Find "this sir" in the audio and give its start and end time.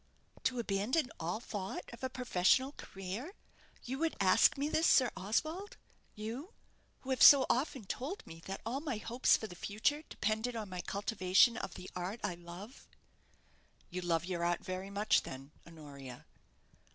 4.67-5.11